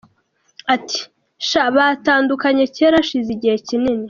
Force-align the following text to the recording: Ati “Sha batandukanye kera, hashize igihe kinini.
Ati 0.75 0.99
“Sha 1.49 1.63
batandukanye 1.75 2.63
kera, 2.75 2.95
hashize 3.01 3.29
igihe 3.35 3.55
kinini. 3.67 3.99